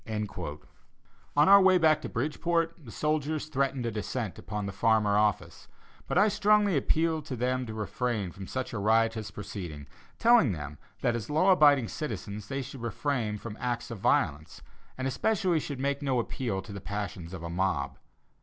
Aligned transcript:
On 1.37 1.47
our 1.47 1.61
way 1.61 1.77
back 1.77 2.01
to 2.01 2.09
Bridgeport, 2.09 2.73
the 2.85 2.89
soldiers 2.89 3.45
threatened 3.45 3.85
a 3.85 3.91
descent 3.91 4.39
upon 4.39 4.65
the 4.65 4.71
Farmer 4.71 5.15
office, 5.15 5.67
but 6.07 6.17
I 6.17 6.27
strongly 6.27 6.75
appealed 6.75 7.23
to 7.27 7.35
them 7.35 7.67
to 7.67 7.75
refrain 7.75 8.31
from 8.31 8.47
such 8.47 8.73
a 8.73 8.79
riotous 8.79 9.29
proceeding, 9.29 9.85
telling 10.17 10.53
them 10.53 10.79
that 11.01 11.15
as 11.15 11.29
law 11.29 11.51
abiding 11.51 11.87
citizens 11.87 12.47
they 12.47 12.63
should 12.63 12.81
refrain 12.81 13.37
from 13.37 13.55
acts 13.59 13.91
of 13.91 13.99
violence 13.99 14.63
and 14.97 15.07
especially 15.07 15.59
should 15.59 15.79
make 15.79 16.01
no 16.01 16.17
appeal 16.19 16.63
to 16.63 16.73
the 16.73 16.81
passions 16.81 17.31
of 17.31 17.43
a 17.43 17.49
mob. 17.51 17.99